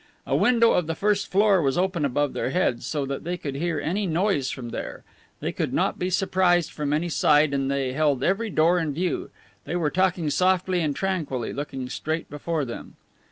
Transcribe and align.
A 0.25 0.35
window 0.35 0.71
of 0.71 0.87
the 0.87 0.95
first 0.95 1.29
floor 1.29 1.61
was 1.61 1.77
open 1.77 2.05
above 2.05 2.33
their 2.33 2.49
heads, 2.49 2.87
so 2.87 3.05
that 3.05 3.23
they 3.23 3.37
could 3.37 3.53
hear 3.53 3.79
any 3.79 4.07
noise 4.07 4.49
from 4.49 4.69
there. 4.69 5.03
They 5.41 5.51
could 5.51 5.73
not 5.75 5.99
be 5.99 6.09
surprised 6.09 6.71
from 6.71 6.91
any 6.91 7.07
side, 7.07 7.53
and 7.53 7.69
they 7.69 7.93
held 7.93 8.23
every 8.23 8.49
door 8.49 8.79
in 8.79 8.95
view. 8.95 9.29
They 9.65 9.75
were 9.75 9.91
talking 9.91 10.31
softly 10.31 10.81
and 10.81 10.95
tranquilly, 10.95 11.53
looking 11.53 11.87
straight 11.87 12.31
before 12.31 12.65
them. 12.65 12.95